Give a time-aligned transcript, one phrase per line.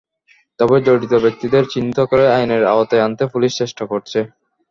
[0.59, 4.19] তবে জড়িত ব্যক্তিদের চিহ্নিত করে আইনের আওতায় আনতে পুলিশ চেষ্টা করছে।